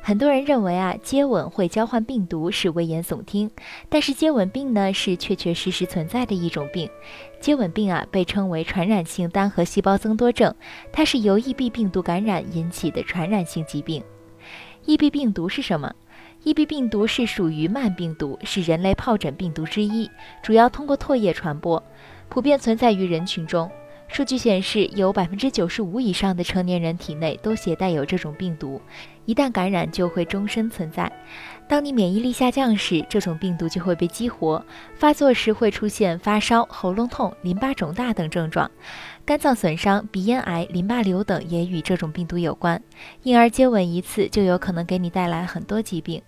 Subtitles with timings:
[0.00, 3.50] 很多人认为啊，接吻会交换病毒是危言耸听，
[3.88, 6.88] 但是接吻病呢是确确实实存在的一种病。
[7.40, 10.54] 接吻病啊被称为传染性单核细胞增多症，
[10.92, 14.02] 它是由 EB 病毒感染引起的传染性疾病。
[14.86, 15.92] EB 病毒是什么
[16.44, 20.10] ？EB 病毒是属于慢病毒，是人类疱疹病毒之一，
[20.42, 21.82] 主要通过唾液传播，
[22.30, 23.70] 普遍存在于人群中。
[24.08, 28.80] 数据显示，有百分之九十五以上的成年人体内都携带有这种病毒，
[29.26, 31.12] 一旦感染就会终身存在。
[31.68, 34.64] 当你免疫力下降时，这种病毒就会被激活，
[34.96, 38.68] 发作时会出现发烧、喉咙痛、淋巴肿大等症状，
[39.24, 42.82] 肝脏损伤、鼻咽癌、淋巴瘤等也与这种病毒有关。
[43.22, 46.22] 因而接吻一次就有可能给你带来很多疾病。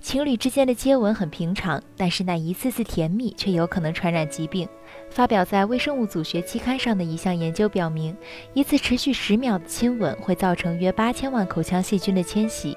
[0.00, 4.66] 情侣之间的接吻很平常，但是那一次次甜蜜却有可能传染疾病。
[5.10, 8.16] 发表在《微生物组学》期刊上的一项研究表明，
[8.54, 12.76] 一次持续十秒的亲吻会造成约八千万口腔细菌的迁徙。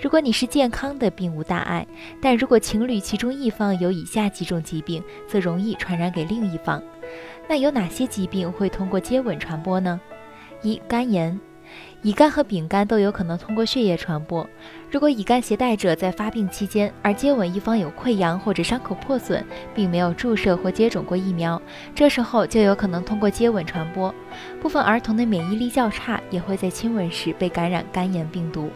[0.00, 1.86] 如果你是健康的，并无大碍；
[2.20, 6.82] 但如果情侣其中一方有以下几种疾病，则容易传染给另一方。
[7.48, 10.00] 那有哪些疾病会通过接吻传播呢？
[10.62, 11.38] 一、肝炎。
[12.02, 14.46] 乙肝和丙肝都有可能通过血液传播。
[14.90, 21.60] 如果乙肝携带者在发病期间，而接吻一方有溃疡或者伤口破损，并没有注射或接种过疫苗，
[21.94, 24.14] 这时候就有可能通过接吻传播。
[24.60, 28.70] 部分儿童的免疫力较差，也会在亲吻时被感染肝炎病毒。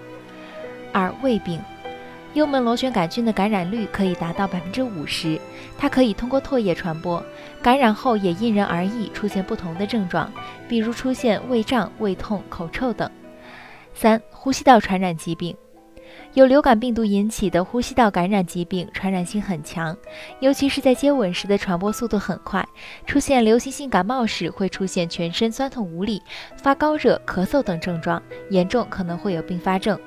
[0.92, 1.60] 二、胃病。
[2.34, 5.38] 幽门螺旋杆菌的感染率可以达到百分之五十，
[5.76, 7.20] 它可以通过唾液传播，
[7.60, 10.32] 感染后也因人而异，出现不同的症状，
[10.68, 13.10] 比如出现胃胀、胃痛、口臭等。
[13.92, 15.56] 三、呼吸道传染疾病，
[16.34, 19.94] 由流感病毒引起的呼吸道感染疾病传染性很强，
[20.38, 22.64] 尤其是在接吻时的传播速度很快。
[23.04, 26.22] 出现流行性感冒时，会出现全身酸痛无力、
[26.56, 29.98] 发高热、咳嗽等症状，严重可能会有并发症。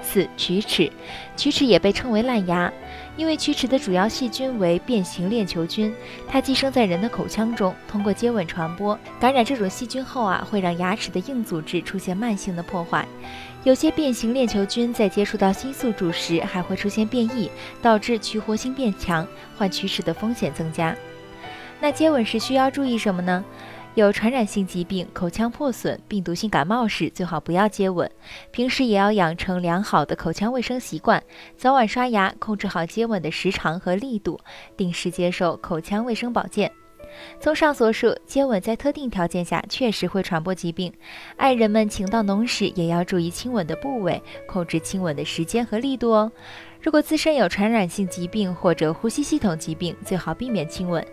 [0.00, 0.90] 四、龋齿，
[1.36, 2.72] 龋齿也被称为烂牙，
[3.16, 5.94] 因为龋齿的主要细菌为变形链球菌，
[6.26, 8.98] 它寄生在人的口腔中，通过接吻传播。
[9.20, 13.06] 感染这种细菌后啊，会让牙齿的硬组织出现慢性的破坏。
[13.64, 17.50] 有些变形链球菌在接触到新宿主时，还会出现变异，
[17.82, 19.26] 导致去活性变强，
[19.56, 20.94] 患龋齿的风险增加。
[21.80, 23.44] 那接吻时需要注意什么呢？
[23.94, 28.08] 有传染性疾病、口腔破损、病毒性感冒时，最好不要接吻。
[28.52, 31.20] 平时也要养成良好的口腔卫生习惯，
[31.56, 34.38] 早晚刷牙，控制好接吻的时长和力度，
[34.76, 36.70] 定时接受口腔卫生保健。
[37.40, 40.92] 综上所述，接吻在特定条件下确实会传播疾病。
[41.36, 46.30] 爱人们情到浓时，也要注意亲吻的部位，控制亲吻的时间和力度哦。
[46.80, 51.04] 如果自身有传染性疾病或者呼吸系统疾病，最好避免亲吻。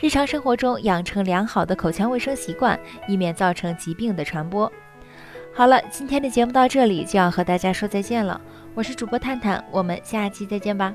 [0.00, 2.78] 日常生活中养成良好的口腔卫生习惯，
[3.08, 4.70] 以免造成疾病的传播。
[5.52, 8.40] 好了，今天的节目到这里就要和大家说再见了。
[8.74, 10.94] 我是主播探探，我们下期再见吧。